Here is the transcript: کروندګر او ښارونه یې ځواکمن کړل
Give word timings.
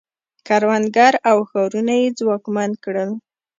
کروندګر 0.47 1.13
او 1.29 1.37
ښارونه 1.49 1.93
یې 2.01 2.07
ځواکمن 2.19 2.71
کړل 2.83 3.11